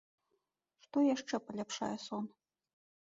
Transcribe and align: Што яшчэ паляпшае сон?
Што 0.85 1.03
яшчэ 1.15 1.35
паляпшае 1.49 1.91
сон? 2.05 2.25